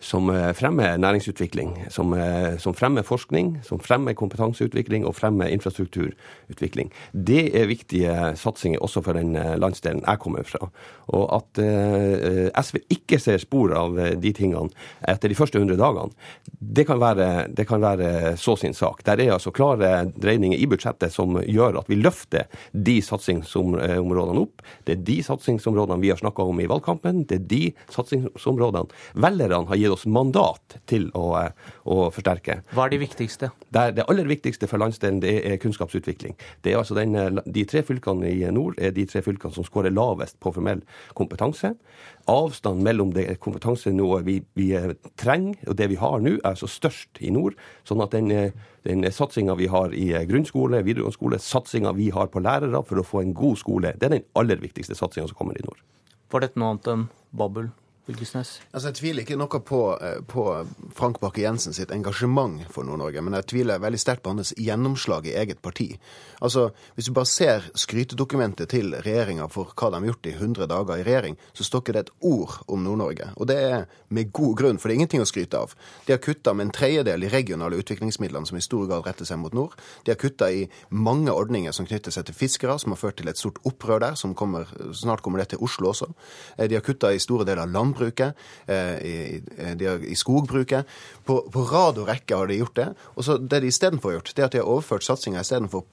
som 0.00 0.30
eh, 0.30 0.52
fremmer 0.52 0.96
næringsutvikling, 0.96 1.86
som, 1.90 2.12
eh, 2.14 2.56
som, 2.58 2.74
fremmer 2.74 3.02
forskning, 3.02 3.58
som 3.66 3.80
fremmer 3.82 4.14
kompetanseutvikling 4.14 5.06
og 5.06 5.16
fremmer 5.18 5.50
infrastrukturutvikling. 5.50 6.92
Det 7.12 7.48
er 7.58 7.66
viktige 7.66 8.14
satsinger 8.38 8.82
også 8.84 9.02
for 9.02 9.18
den 9.18 9.34
eh, 9.36 9.56
landsdelen 9.58 10.04
jeg 10.06 10.22
kommer 10.22 10.46
fra. 10.46 10.70
Og 11.08 11.24
at 11.32 11.60
SV 12.64 12.82
ikke 12.92 13.18
ser 13.18 13.40
spor 13.40 13.72
av 13.72 13.96
de 14.20 14.32
tingene 14.36 14.68
etter 15.08 15.32
de 15.32 15.36
første 15.38 15.56
100 15.56 15.78
dagene, 15.80 16.12
det 16.60 16.84
kan 16.86 17.00
være, 17.00 17.48
det 17.56 17.64
kan 17.68 17.80
være 17.80 18.36
så 18.36 18.56
sin 18.60 18.76
sak. 18.76 19.00
Der 19.06 19.22
er 19.22 19.32
altså 19.32 19.50
klare 19.54 20.10
dreininger 20.12 20.58
i 20.58 20.68
budsjettet 20.68 21.14
som 21.14 21.38
gjør 21.40 21.80
at 21.80 21.88
vi 21.88 21.96
løfter 21.96 22.44
de 22.72 22.98
satsingsområdene 23.02 24.42
opp. 24.44 24.62
Det 24.84 24.98
er 24.98 25.04
de 25.08 25.16
satsingsområdene 25.24 26.02
vi 26.02 26.12
har 26.12 26.20
snakka 26.20 26.44
om 26.44 26.60
i 26.60 26.68
valgkampen. 26.68 27.24
Det 27.30 27.40
er 27.40 27.48
de 27.48 27.62
satsingsområdene 27.94 28.92
velgerne 29.16 29.72
har 29.72 29.80
gitt 29.80 29.87
gitt 29.88 29.96
oss 29.96 30.06
mandat 30.06 30.78
til 30.88 31.08
å, 31.16 31.32
å 31.88 31.96
forsterke. 32.14 32.60
Hva 32.74 32.86
er 32.86 32.94
de 32.94 33.00
viktigste? 33.02 33.50
Det, 33.72 33.84
det, 33.96 34.04
aller 34.08 34.28
viktigste 34.28 34.68
for 34.68 34.80
landsdelen 34.80 35.20
det 35.24 35.34
er 35.48 35.58
kunnskapsutvikling. 35.62 36.36
Det 36.62 36.72
er 36.72 36.80
altså 36.80 36.96
den, 36.98 37.40
De 37.44 37.64
tre 37.68 37.82
fylkene 37.86 38.28
i 38.28 38.44
nord 38.52 38.78
er 38.78 38.92
de 38.96 39.06
tre 39.08 39.22
fylkene 39.24 39.54
som 39.54 39.66
skårer 39.66 39.94
lavest 39.94 40.38
på 40.40 40.52
formell 40.54 40.82
kompetanse. 41.18 41.74
Avstanden 42.28 42.84
mellom 42.84 43.12
det 43.16 43.38
kompetansenivået 43.40 44.26
vi, 44.26 44.38
vi 44.58 44.70
trenger 45.16 45.56
og 45.68 45.78
det 45.78 45.88
vi 45.92 46.00
har 46.00 46.20
nå, 46.20 46.36
er 46.38 46.52
altså 46.52 46.68
størst 46.68 47.22
i 47.24 47.32
nord. 47.32 47.56
sånn 47.88 48.04
at 48.04 48.12
den, 48.12 48.52
den 48.84 49.06
satsinga 49.12 49.56
vi 49.58 49.70
har 49.72 49.94
i 49.96 50.10
grunnskole, 50.28 50.82
videregående 50.84 51.16
skole, 51.16 51.42
satsinga 51.42 51.94
vi 51.96 52.10
har 52.14 52.28
på 52.32 52.44
lærere 52.44 52.82
for 52.84 53.00
å 53.00 53.06
få 53.06 53.24
en 53.24 53.34
god 53.36 53.60
skole, 53.60 53.94
det 53.96 54.10
er 54.10 54.18
den 54.18 54.28
aller 54.38 54.60
viktigste 54.60 54.96
satsinga 54.98 55.28
som 55.30 55.38
kommer 55.38 55.58
i 55.58 55.64
nord. 55.64 55.80
Var 56.28 56.44
dette 56.44 56.60
noe 56.60 56.74
annet 56.74 56.90
enn 56.92 57.06
babbel? 57.32 57.70
Fylkesnes? 58.08 58.54
Altså, 58.72 58.88
Jeg 58.88 58.94
tviler 58.94 59.22
ikke 59.22 59.36
noe 59.36 59.60
på, 59.60 59.80
eh, 60.00 60.20
på 60.24 60.44
Frank 60.96 61.20
Bakke-Jensen 61.20 61.74
sitt 61.76 61.90
engasjement 61.92 62.62
for 62.72 62.82
Nord-Norge, 62.88 63.20
men 63.20 63.34
jeg 63.34 63.46
tviler 63.52 63.82
veldig 63.82 64.00
sterkt 64.00 64.22
på 64.24 64.32
hans 64.32 64.54
gjennomslag 64.56 65.26
i 65.28 65.36
eget 65.36 65.60
parti. 65.62 65.98
Altså, 66.40 66.70
Hvis 66.96 67.06
du 67.06 67.12
bare 67.12 67.26
ser 67.26 67.62
skrytedokumentet 67.74 68.68
til 68.68 68.92
regjeringa 68.92 69.50
for 69.50 69.64
hva 69.76 69.90
de 69.90 70.00
har 70.00 70.06
gjort 70.14 70.26
i 70.26 70.32
100 70.32 70.66
dager 70.66 70.96
i 70.96 71.04
regjering, 71.04 71.36
så 71.52 71.64
står 71.64 71.82
ikke 71.82 71.92
det 71.92 72.00
et 72.00 72.14
ord 72.22 72.64
om 72.66 72.82
Nord-Norge. 72.82 73.32
Og 73.36 73.46
det 73.46 73.56
er 73.56 73.86
med 74.08 74.32
god 74.32 74.56
grunn, 74.56 74.78
for 74.78 74.88
det 74.88 74.94
er 74.94 75.00
ingenting 75.00 75.20
å 75.20 75.28
skryte 75.28 75.58
av. 75.58 75.74
De 76.06 76.12
har 76.12 76.18
kutta 76.18 76.54
med 76.54 76.66
en 76.66 76.72
tredjedel 76.72 77.24
i 77.24 77.28
regionale 77.28 77.76
utviklingsmidlene, 77.76 78.46
som 78.46 78.56
i 78.56 78.60
stor 78.64 78.86
grad 78.86 79.06
retter 79.06 79.24
seg 79.26 79.38
mot 79.38 79.52
nord. 79.52 79.76
De 80.04 80.12
har 80.12 80.16
kutta 80.16 80.50
i 80.50 80.68
mange 80.90 81.30
ordninger 81.30 81.72
som 81.72 81.86
knytter 81.86 82.10
seg 82.10 82.24
til 82.24 82.34
fiskere, 82.34 82.78
som 82.78 82.92
har 82.92 82.96
ført 82.96 83.16
til 83.16 83.28
et 83.28 83.36
stort 83.36 83.58
opprør 83.64 84.00
der. 84.00 84.14
som 84.14 84.34
kommer, 84.34 84.66
Snart 84.94 85.22
kommer 85.22 85.38
det 85.38 85.48
til 85.50 85.58
Oslo 85.60 85.90
også. 85.90 86.06
Eh, 86.58 86.66
De 86.68 86.74
har 86.74 86.82
kutta 86.82 87.12
i 87.12 87.18
store 87.18 87.44
deler 87.44 87.62
av 87.62 87.68
landbruket, 87.68 87.97
eh, 88.66 88.94
i, 89.02 89.14
i- 89.42 89.74
de 89.74 89.90
i 90.06 90.14
skogbruket. 90.14 90.86
På, 91.26 91.40
på 91.52 91.64
rad 91.68 91.98
og 91.98 92.08
rekke 92.08 92.36
har 92.38 92.46
de 92.46 92.56
gjort 92.62 92.76
det. 92.78 92.86
Og 93.16 93.24
så 93.26 93.36
det 93.38 93.60
de 93.60 93.66
istedenfor 93.72 94.10
har 94.14 94.20
gjort, 94.20 94.32
det 94.36 94.42
er 94.42 94.46
at 94.46 94.52
de 94.52 94.62
har 94.62 94.70
overført 94.70 95.04
satsinga 95.04 95.42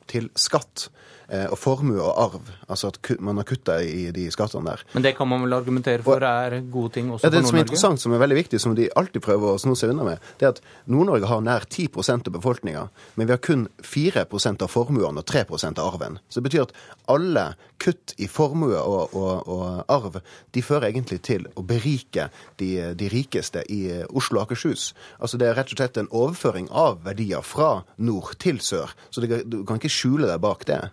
til 0.08 0.30
skatt 0.36 0.86
eh, 0.86 1.25
og 1.26 1.58
formue 1.58 1.98
og 2.02 2.14
arv. 2.22 2.50
Altså 2.70 2.92
at 2.92 3.00
man 3.24 3.40
har 3.40 3.48
kutta 3.50 3.80
i 3.82 4.12
de 4.14 4.28
skattene 4.34 4.70
der. 4.70 4.84
Men 4.94 5.06
det 5.06 5.16
kan 5.18 5.30
man 5.30 5.42
vel 5.46 5.56
argumentere 5.58 6.04
for 6.06 6.22
er 6.26 6.60
gode 6.72 6.94
ting 6.98 7.12
også 7.12 7.28
Ja, 7.28 7.34
det 7.34 7.46
som 7.48 7.58
er 7.58 7.66
interessant, 7.66 8.02
som 8.02 8.14
er 8.14 8.22
veldig 8.22 8.38
viktig, 8.38 8.62
som 8.62 8.76
de 8.78 8.88
alltid 8.96 9.24
prøver 9.26 9.56
å 9.56 9.62
sno 9.62 9.76
seg 9.78 9.94
unna 9.94 10.06
med, 10.08 10.30
det 10.40 10.48
er 10.48 10.54
at 10.54 10.62
Nord-Norge 10.92 11.30
har 11.30 11.42
nær 11.46 11.66
10% 11.66 12.30
av 12.30 12.36
befolkninga, 12.36 12.88
men 13.16 13.30
vi 13.30 13.34
har 13.34 13.42
kun 13.42 13.68
4% 13.82 14.66
av 14.66 14.72
formuene 14.72 15.22
og 15.22 15.30
3% 15.30 15.82
av 15.82 15.94
arven. 15.94 16.20
Så 16.30 16.40
det 16.40 16.50
betyr 16.50 16.66
at 16.68 16.76
alle 17.12 17.46
kutt 17.82 18.16
i 18.22 18.28
formue 18.32 18.80
og, 18.80 19.16
og, 19.16 19.48
og 19.52 19.92
arv, 19.92 20.20
de 20.56 20.64
fører 20.66 20.90
egentlig 20.90 21.22
til 21.28 21.48
å 21.56 21.64
berike 21.68 22.30
de, 22.62 22.72
de 22.98 23.10
rikeste 23.12 23.66
i 23.72 23.82
eh, 23.92 24.06
Oslo 24.10 24.40
og 24.40 24.48
Akershus. 24.48 24.92
Altså 25.20 25.40
det 25.42 25.50
er 25.50 25.58
rett 25.60 25.74
og 25.74 25.82
slett 25.82 26.00
en 26.02 26.12
overføring 26.12 26.70
av 26.72 27.02
verdier 27.06 27.46
fra 27.46 27.84
nord 27.98 28.36
til 28.42 28.62
sør. 28.64 28.96
Så 29.10 29.24
det, 29.24 29.44
du 29.52 29.64
kan 29.68 29.82
ikke 29.82 29.92
skjule 29.92 30.30
deg 30.32 30.44
bak 30.44 30.66
det. 30.70 30.84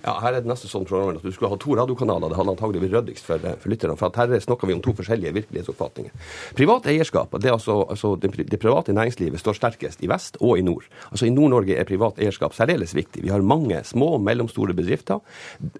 Ja, 0.00 0.16
her 0.22 0.34
er 0.34 0.42
det 0.42 0.50
neste 0.50 0.70
sånn 0.70 0.86
program 0.88 1.18
at 1.18 1.24
du 1.24 1.30
skulle 1.34 1.52
ha 1.52 1.58
to 1.60 1.76
radiokanaler. 1.78 2.32
Det 2.32 2.38
hadde 2.38 2.54
antagelig 2.56 2.80
vært 2.86 2.94
ryddigst 2.96 3.28
for, 3.28 3.44
for 3.62 3.72
lytterne. 3.72 3.96
For 4.00 4.16
her 4.18 4.32
snakker 4.42 4.70
vi 4.70 4.76
om 4.76 4.82
to 4.82 4.94
forskjellige 4.98 5.34
virkelighetsoppfatninger. 5.36 6.30
Privat 6.58 6.88
eierskap, 6.90 7.36
det, 7.42 7.52
altså, 7.52 7.82
altså 7.92 8.14
det, 8.22 8.32
det 8.50 8.60
private 8.62 8.94
næringslivet 8.96 9.42
står 9.42 9.60
sterkest 9.60 10.02
i 10.02 10.10
vest 10.10 10.40
og 10.40 10.58
i 10.58 10.64
nord. 10.66 10.88
Altså 11.10 11.28
I 11.28 11.34
Nord-Norge 11.34 11.76
er 11.78 11.88
privat 11.88 12.18
eierskap 12.18 12.56
særdeles 12.56 12.96
viktig. 12.98 13.22
Vi 13.26 13.30
har 13.30 13.44
mange 13.46 13.82
små 13.86 14.14
og 14.16 14.24
mellomstore 14.26 14.74
bedrifter. 14.78 15.22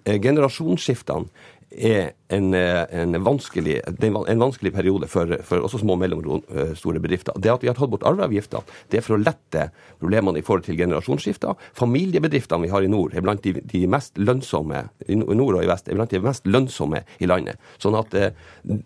Eh, 0.05 0.21
Generasjonsskiftene 0.23 1.27
er 1.73 2.13
en, 2.33 2.53
eh, 2.53 2.83
en, 3.01 3.23
vanskelig, 3.23 3.81
en 4.27 4.39
vanskelig 4.39 4.73
periode 4.73 5.07
for, 5.07 5.29
for 5.45 5.65
også 5.65 5.81
små 5.81 5.95
og 5.97 6.01
mellomstore 6.01 7.01
bedrifter. 7.03 7.35
Det 7.37 7.51
at 7.51 7.63
vi 7.63 7.69
har 7.69 7.77
tatt 7.77 7.91
bort 7.91 8.05
arveavgifta, 8.07 8.63
det 8.91 8.99
er 8.99 9.05
for 9.05 9.17
å 9.17 9.21
lette 9.21 9.67
problemene 10.01 10.41
i 10.41 10.45
forhold 10.45 10.65
til 10.67 10.77
generasjonsskifter. 10.79 11.57
Familiebedriftene 11.77 12.65
vi 12.65 12.71
har 12.73 12.85
i 12.85 12.91
nord, 12.91 13.15
er 13.15 13.25
blant 13.25 13.43
de, 13.45 13.55
de 13.59 13.83
mest 13.89 14.17
lønnsomme 14.21 14.85
i 15.07 15.17
nord 15.17 15.59
og 15.59 15.63
i 15.63 15.69
vest, 15.69 15.89
er 15.89 15.99
blant 15.99 16.13
de 16.13 16.21
mest 16.23 16.47
lønnsomme 16.49 17.03
i 17.19 17.29
landet. 17.29 17.61
Sånn 17.81 17.97
at 17.99 18.15
eh, 18.17 18.31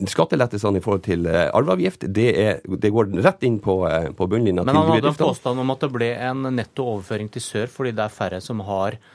skattelettelsene 0.07 0.81
i 0.81 0.85
forhold 0.85 1.05
til 1.07 1.27
eh, 1.31 1.47
arveavgift, 1.55 2.07
det, 2.13 2.29
er, 2.41 2.63
det 2.65 2.93
går 2.93 3.13
rett 3.25 3.45
inn 3.47 3.61
på, 3.63 3.79
eh, 3.89 4.09
på 4.17 4.29
bunnlinja 4.29 4.65
Men 4.65 4.73
til 4.73 4.81
han 4.81 4.95
hadde 4.95 5.13
en 5.13 5.21
påstand 5.21 5.63
om 5.63 5.75
at 5.75 5.85
det 5.85 5.93
ble 5.93 6.11
en 6.29 6.49
netto 6.55 6.87
overføring 6.95 7.31
til 7.33 7.43
sør 7.43 7.71
fordi 7.71 7.95
det 7.97 8.07
er 8.07 8.13
færre 8.13 8.41
som 8.43 8.61
har 8.67 8.97
eh, 8.97 9.13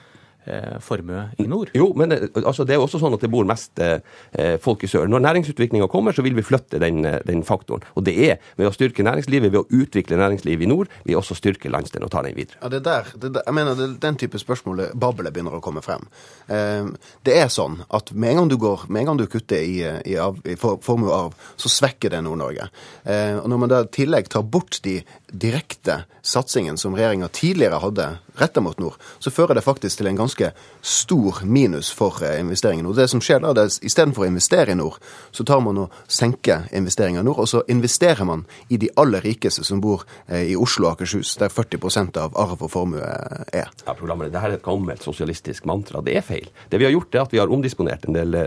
formue 0.83 1.29
i 1.39 1.47
nord. 1.47 1.71
Jo, 1.77 1.93
men 1.99 2.13
eh, 2.13 2.27
altså, 2.43 2.67
det 2.69 2.77
er 2.77 2.83
også 2.83 3.01
sånn 3.03 3.15
at 3.17 3.23
det 3.23 3.31
bor 3.33 3.47
mest 3.49 3.79
eh, 3.83 4.01
eh, 4.33 4.57
folk 4.63 4.83
i 4.85 4.91
sør. 4.91 5.09
Når 5.11 5.25
næringsutviklinga 5.27 5.89
kommer, 5.93 6.15
så 6.17 6.25
vil 6.27 6.37
vi 6.39 6.45
flytte 6.47 6.81
den, 6.83 7.05
eh, 7.09 7.21
den 7.29 7.45
faktoren. 7.47 7.85
Og 7.95 8.07
det 8.07 8.17
er 8.27 8.41
ved 8.59 8.69
å 8.69 8.75
styrke 8.75 9.07
næringslivet, 9.07 9.53
ved 9.53 9.63
å 9.63 9.83
utvikle 9.83 10.19
næringslivet 10.21 10.67
i 10.67 10.71
nord, 10.71 10.91
vi 11.07 11.17
også 11.19 11.37
styrker 11.39 11.73
landsdelen 11.73 12.09
og 12.09 12.15
tar 12.15 12.27
den 12.27 12.37
videre. 12.39 12.59
Ja, 12.63 12.73
det 12.73 12.83
er 12.83 12.87
der, 12.89 13.13
det 13.15 13.31
er 13.31 13.37
der, 13.39 13.47
jeg 13.47 13.59
mener 13.59 13.79
det 13.79 13.89
er 13.89 13.97
den 14.07 14.21
type 14.21 14.41
spørsmål 14.43 14.87
babler 14.99 15.35
begynner 15.35 15.59
å 15.59 15.63
komme 15.65 15.85
frem. 15.85 16.09
Eh, 16.49 16.91
det 17.27 17.39
er 17.39 17.53
sånn 17.53 17.81
at 17.95 18.13
med 18.13 18.35
en 18.35 18.43
gang 18.43 18.53
du 18.53 18.59
går, 18.63 18.87
med 18.89 19.05
en 19.05 19.13
gang 19.13 19.23
du 19.23 19.27
kutter 19.31 19.63
i, 19.63 19.79
i, 19.83 20.19
av, 20.21 20.41
i 20.49 20.57
for, 20.61 20.83
formue 20.85 21.11
og 21.11 21.19
arv, 21.19 21.51
så 21.61 21.71
svekker 21.73 22.15
det 22.15 22.23
Nord-Norge. 22.27 22.69
Eh, 23.05 23.39
og 23.39 23.49
når 23.53 23.63
man 23.63 23.73
da 23.73 23.83
i 23.87 23.93
tillegg 23.95 24.31
tar 24.33 24.47
bort 24.47 24.81
de 24.85 24.99
direkte 25.33 26.05
satsingen 26.23 26.79
som 26.79 26.95
regjeringa 26.97 27.29
tidligere 27.29 27.81
hadde 27.83 28.09
retta 28.35 28.61
mot 28.61 28.79
nord, 28.79 28.95
så 29.19 29.31
fører 29.31 29.57
det 29.59 29.65
faktisk 29.65 29.99
til 29.99 30.09
en 30.09 30.17
ganske 30.17 30.53
stor 30.81 31.43
minus 31.45 31.91
for 31.93 32.23
eh, 32.25 32.39
investeringen. 32.41 32.87
Og 32.89 32.97
det 32.97 33.09
som 33.11 33.21
skjer 33.21 33.43
da, 33.43 33.53
det 33.57 33.67
er 33.67 33.89
istedenfor 33.89 34.25
å 34.25 34.29
investere 34.31 34.73
i 34.73 34.79
nord, 34.79 35.01
så 35.35 35.45
tar 35.49 35.61
man 35.65 35.83
og 35.85 35.97
senker 36.09 36.69
investeringa 36.73 37.21
i 37.21 37.27
nord, 37.27 37.43
og 37.45 37.51
så 37.51 37.63
investerer 37.73 38.25
man 38.29 38.45
i 38.73 38.79
de 38.81 38.89
aller 39.01 39.25
rikeste 39.25 39.65
som 39.67 39.83
bor 39.85 40.07
eh, 40.29 40.53
i 40.53 40.57
Oslo 40.57 40.89
og 40.89 40.95
Akershus, 40.95 41.35
der 41.41 41.53
40% 41.53 42.21
av 42.23 42.39
arv 42.41 42.63
og 42.63 42.73
formue 42.73 43.03
eh, 43.03 43.65
er. 43.65 43.73
Ja, 43.87 43.97
programmet, 43.99 44.31
Dette 44.33 44.45
er 44.47 44.57
et 44.57 44.65
gammelt 44.65 45.05
sosialistisk 45.05 45.67
mantra. 45.69 46.05
Det 46.05 46.17
er 46.17 46.25
feil. 46.27 46.49
Det 46.71 46.81
vi 46.81 46.89
har 46.89 46.95
gjort, 46.95 47.15
er 47.15 47.27
at 47.27 47.35
vi 47.35 47.43
har 47.43 47.53
omdisponert 47.53 48.07
en 48.09 48.17
del 48.17 48.39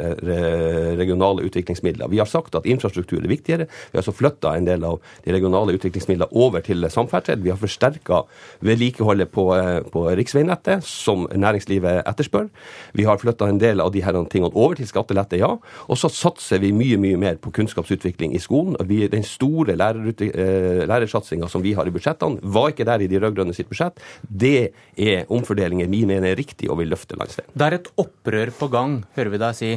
regionale 0.98 1.46
utviklingsmidler. 1.46 2.10
Vi 2.10 2.20
har 2.22 2.30
sagt 2.30 2.56
at 2.58 2.66
infrastruktur 2.70 3.20
er 3.20 3.30
viktigere. 3.30 3.68
Vi 3.92 4.00
har 4.00 4.06
så 4.06 4.14
flytta 4.16 4.56
en 4.56 4.68
del 4.68 4.86
av 4.88 4.98
de 5.26 5.34
regionale 5.36 5.76
utviklingsmidlene 5.78 6.32
over 6.34 6.64
til 6.66 6.75
samferdsel. 6.92 7.42
Vi 7.44 7.52
har 7.54 7.60
forsterka 7.62 8.24
vedlikeholdet 8.66 9.32
på, 9.32 9.56
eh, 9.56 9.82
på 9.92 10.06
riksveinettet, 10.20 10.84
som 10.84 11.28
næringslivet 11.32 12.04
etterspør. 12.06 12.50
Vi 12.94 13.04
har 13.04 13.18
flytta 13.18 13.48
en 13.50 13.58
del 13.58 13.82
av 13.82 13.92
de 13.92 14.02
her 14.02 14.14
tingene 14.30 14.52
over 14.54 14.76
til 14.76 14.88
skattelette, 14.88 15.38
ja. 15.38 15.58
Og 15.90 15.98
så 15.98 16.10
satser 16.10 16.60
vi 16.60 16.72
mye 16.72 16.98
mye 16.98 17.18
mer 17.18 17.36
på 17.36 17.52
kunnskapsutvikling 17.52 18.36
i 18.36 18.40
skolen. 18.40 18.76
Vi, 18.86 19.08
den 19.08 19.24
store 19.24 19.74
eh, 19.74 20.86
lærersatsinga 20.86 21.50
som 21.50 21.62
vi 21.62 21.74
har 21.74 21.86
i 21.88 21.92
budsjettene, 21.92 22.40
var 22.42 22.70
ikke 22.70 22.86
der 22.86 23.02
i 23.02 23.08
de 23.08 23.20
rød-grønne 23.20 23.56
sitt 23.56 23.70
budsjett. 23.70 24.00
Det 24.28 24.72
er 24.98 25.26
omfordelinger 25.30 25.88
vi 25.88 26.06
mener 26.06 26.26
er 26.32 26.40
riktig 26.40 26.70
og 26.70 26.80
vil 26.82 26.92
løfte 26.94 27.18
landsdelen. 27.20 27.52
Det 27.54 27.66
er 27.66 27.78
et 27.80 27.92
opprør 28.02 28.52
på 28.56 28.72
gang, 28.74 29.04
hører 29.16 29.34
vi 29.34 29.42
deg 29.42 29.58
si. 29.58 29.74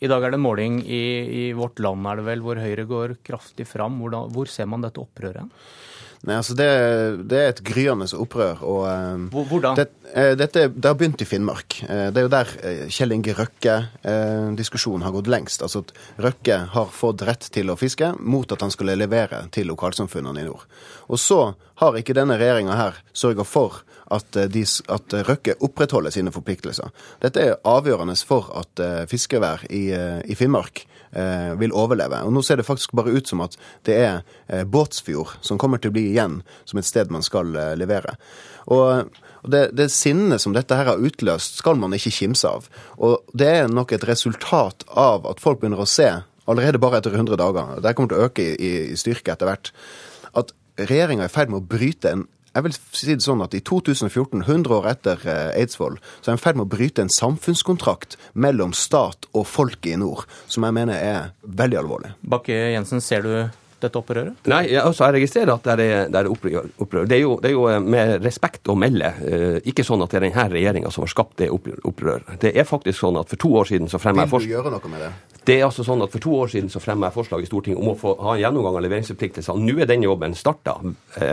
I 0.00 0.08
dag 0.08 0.24
er 0.24 0.32
det 0.32 0.40
måling 0.40 0.80
i, 0.80 1.04
i 1.28 1.44
Vårt 1.52 1.80
Land, 1.84 2.06
er 2.08 2.20
det 2.20 2.24
vel, 2.24 2.40
hvor 2.44 2.56
Høyre 2.56 2.86
går 2.88 3.18
kraftig 3.26 3.66
fram. 3.68 3.98
Hvordan, 4.00 4.30
hvor 4.32 4.48
ser 4.48 4.68
man 4.70 4.80
dette 4.80 5.02
opprøret? 5.02 5.50
Nei, 6.28 6.34
altså 6.36 6.52
det, 6.52 6.66
det 7.30 7.38
er 7.40 7.48
et 7.54 7.62
gryende 7.64 8.04
opprør. 8.20 8.58
og... 8.60 8.82
eh, 8.90 9.22
Hvor, 9.32 9.46
hvordan? 9.48 9.78
Det, 9.78 9.86
eh, 10.12 10.34
dette, 10.36 10.66
det 10.68 10.84
har 10.90 10.98
begynt 11.00 11.22
i 11.24 11.28
Finnmark. 11.28 11.78
Eh, 11.86 12.10
Det 12.12 12.20
er 12.20 12.26
jo 12.26 12.32
der 12.34 12.50
eh, 12.60 12.82
Kjell 12.92 13.14
Inge 13.16 13.32
Røkke-diskusjonen 13.38 15.02
har 15.06 15.14
gått 15.16 15.30
lengst. 15.32 15.62
Altså 15.64 15.80
at 15.86 15.92
Røkke 16.20 16.58
har 16.74 16.92
fått 16.92 17.24
rett 17.28 17.48
til 17.54 17.72
å 17.72 17.78
fiske 17.80 18.12
mot 18.20 18.52
at 18.52 18.60
han 18.64 18.72
skulle 18.74 18.98
levere 19.00 19.46
til 19.54 19.70
lokalsamfunnene 19.72 20.42
i 20.44 20.48
nord. 20.50 20.66
Og 21.08 21.18
så 21.20 21.40
har 21.80 21.96
ikke 21.98 22.16
denne 22.16 22.36
regjeringa 22.40 22.76
her 22.78 23.00
sørga 23.16 23.46
for 23.48 23.80
at, 24.10 24.36
eh, 24.36 24.48
de, 24.50 24.64
at 24.88 25.14
Røkke 25.28 25.56
opprettholder 25.64 26.14
sine 26.14 26.32
forpliktelser. 26.34 26.90
Dette 27.22 27.42
er 27.44 27.60
avgjørende 27.68 28.16
for 28.26 28.50
at 28.60 28.82
eh, 28.82 29.04
fiskevær 29.10 29.66
i, 29.70 29.88
eh, 29.96 30.20
i 30.26 30.36
Finnmark 30.38 30.84
eh, 31.12 31.54
vil 31.60 31.74
overleve. 31.76 32.22
Og 32.26 32.34
nå 32.34 32.42
ser 32.46 32.60
det 32.60 32.66
faktisk 32.68 32.94
bare 32.98 33.14
ut 33.14 33.30
som 33.30 33.42
at 33.44 33.56
det 33.88 33.96
er 34.02 34.20
eh, 34.48 34.64
Båtsfjord 34.64 35.38
som 35.46 35.58
kommer 35.60 35.80
til 35.80 35.92
å 35.92 35.96
bli 35.96 36.08
igjen 36.12 36.40
som 36.68 36.80
et 36.80 36.88
sted 36.88 37.12
man 37.12 37.26
skal 37.26 37.54
eh, 37.56 37.74
levere. 37.78 38.16
Og, 38.70 39.10
og 39.40 39.52
det, 39.54 39.70
det 39.78 39.90
sinnet 39.94 40.42
som 40.42 40.54
dette 40.56 40.76
her 40.76 40.92
har 40.92 41.00
utløst, 41.02 41.60
skal 41.62 41.80
man 41.80 41.94
ikke 41.96 42.14
kimse 42.14 42.50
av. 42.50 42.68
Og 42.98 43.20
det 43.32 43.50
er 43.62 43.72
nok 43.72 43.94
et 43.96 44.06
resultat 44.08 44.86
av 44.90 45.26
at 45.30 45.42
folk 45.42 45.62
begynner 45.62 45.82
å 45.82 45.88
se, 45.88 46.12
allerede 46.50 46.80
bare 46.82 46.98
etter 46.98 47.14
100 47.14 47.38
dager, 47.38 47.76
og 47.76 47.84
det 47.84 47.94
kommer 47.94 48.10
til 48.10 48.20
å 48.20 48.26
øke 48.26 48.44
i, 48.56 48.70
i 48.90 48.98
styrke 48.98 49.36
etter 49.36 49.46
hvert, 49.46 49.70
at 50.34 50.50
regjeringa 50.78 51.26
er 51.26 51.32
i 51.32 51.34
ferd 51.34 51.52
med 51.52 51.62
å 51.62 51.68
bryte 51.76 52.14
en 52.16 52.26
jeg 52.50 52.64
vil 52.66 52.74
si 52.74 53.06
det 53.06 53.22
sånn 53.22 53.44
at 53.44 53.52
I 53.54 53.60
2014, 53.62 54.40
100 54.42 54.72
år 54.74 54.88
etter 54.90 55.20
eh, 55.22 55.60
Eidsvoll, 55.60 56.00
så 56.18 56.32
er 56.32 56.34
en 56.34 56.40
i 56.40 56.42
ferd 56.42 56.58
med 56.58 56.66
å 56.66 56.72
bryte 56.72 57.04
en 57.04 57.12
samfunnskontrakt 57.14 58.16
mellom 58.34 58.72
stat 58.74 59.28
og 59.30 59.46
folket 59.46 59.92
i 59.94 60.00
nord, 60.00 60.24
som 60.50 60.66
jeg 60.66 60.74
mener 60.74 60.98
er 60.98 61.28
veldig 61.46 61.78
alvorlig. 61.78 62.10
Bakke-Jensen, 62.26 62.98
ser 63.06 63.22
du 63.22 63.30
dette 63.80 63.96
opprøret? 63.96 64.34
Nei, 64.50 64.64
jeg, 64.68 64.82
altså, 64.82 65.06
jeg 65.06 65.20
registrerer 65.20 65.54
at 65.54 65.64
det 65.70 65.86
er, 65.86 66.10
det 66.12 66.20
er 66.20 66.28
opprør. 66.32 67.06
Det, 67.08 67.16
er 67.16 67.22
jo, 67.22 67.36
det 67.40 67.52
er 67.52 67.54
jo 67.54 67.64
eh, 67.70 67.78
med 67.80 68.16
respekt 68.26 68.68
å 68.68 68.76
melde 68.78 69.12
eh, 69.22 69.56
ikke 69.70 69.86
sånn 69.86 70.02
at 70.04 70.12
det 70.12 70.20
er 70.20 70.26
denne 70.26 70.48
regjeringa 70.52 70.90
som 70.92 71.06
har 71.06 71.12
skapt 71.14 71.38
det 71.40 71.52
opprør- 71.54 71.86
opprør. 71.88 72.26
Det 72.42 72.52
er 72.58 72.68
faktisk 72.68 72.98
sånn 73.00 73.20
at 73.20 73.30
for 73.30 73.40
to 73.46 73.54
år 73.62 73.70
siden 73.70 73.88
så 73.90 74.02
fremmer 74.02 74.26
jeg 74.26 74.34
Vil 74.34 74.50
du 74.50 74.56
gjøre 74.56 74.74
noe 74.74 74.92
med 74.92 75.06
det? 75.06 75.12
Det 75.46 75.56
er 75.56 75.64
altså 75.66 75.84
sånn 75.86 76.02
at 76.04 76.12
For 76.12 76.22
to 76.22 76.34
år 76.36 76.50
siden 76.52 76.70
så 76.72 76.82
fremma 76.82 77.08
jeg 77.08 77.16
forslag 77.16 77.44
i 77.44 77.48
Stortinget 77.48 77.80
om 77.80 77.92
å 77.92 77.96
få 77.98 78.14
ha 78.20 78.34
en 78.34 78.42
gjennomgang 78.42 78.76
av 78.76 78.84
leveringsforpliktelser. 78.84 79.60
Nå 79.60 79.76
er 79.80 79.88
den 79.88 80.04
jobben 80.04 80.36
starta. 80.36 80.76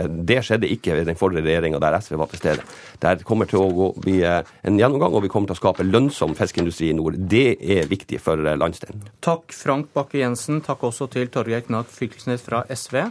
Det 0.08 0.40
skjedde 0.46 0.70
ikke 0.72 0.96
ved 0.98 1.10
den 1.10 1.18
forrige 1.18 1.44
regjeringa 1.46 1.80
der 1.82 1.98
SV 2.00 2.18
var 2.20 2.30
til 2.32 2.42
stede. 2.42 2.66
Der 3.02 3.24
kommer 3.28 3.48
til 3.50 3.62
å 3.62 3.90
bli 3.98 4.18
eh, 4.26 4.40
en 4.66 4.78
gjennomgang, 4.80 5.14
og 5.14 5.24
vi 5.24 5.30
kommer 5.32 5.50
til 5.50 5.58
å 5.58 5.60
skape 5.60 5.86
lønnsom 5.86 6.36
fiskeindustri 6.38 6.92
i 6.92 6.96
nord. 6.98 7.18
Det 7.30 7.58
er 7.60 7.90
viktig 7.90 8.20
for 8.22 8.40
eh, 8.42 8.58
landsdelen. 8.58 9.04
Takk 9.24 9.54
Frank 9.54 9.92
Bakke-Jensen. 9.96 10.62
Takk 10.66 10.86
også 10.88 11.10
til 11.12 11.30
Torgeir 11.32 11.66
Knag 11.68 11.90
Fylkesnes 11.92 12.44
fra 12.46 12.64
SV. 12.72 13.02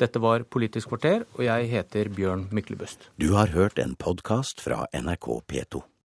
Dette 0.00 0.18
var 0.22 0.46
Politisk 0.50 0.90
kvarter, 0.90 1.26
og 1.36 1.44
jeg 1.46 1.70
heter 1.70 2.10
Bjørn 2.14 2.48
Myklebust. 2.54 3.10
Du 3.20 3.32
har 3.38 3.54
hørt 3.54 3.78
en 3.78 3.94
podkast 3.94 4.64
fra 4.64 4.86
NRK 4.94 5.28
P2. 5.46 5.84